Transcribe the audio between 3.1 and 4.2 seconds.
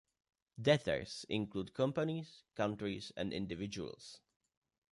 and individuals.